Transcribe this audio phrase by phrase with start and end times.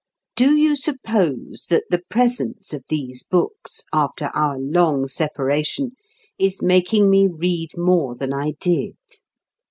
[0.35, 5.91] Do you suppose that the presence of these books, after our long separation,
[6.39, 8.95] is making me read more than I did?